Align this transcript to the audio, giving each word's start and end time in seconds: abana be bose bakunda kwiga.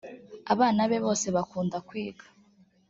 abana 0.53 0.81
be 0.89 0.97
bose 1.05 1.27
bakunda 1.35 1.77
kwiga. 1.87 2.25